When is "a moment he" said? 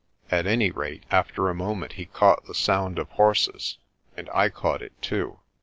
1.47-2.07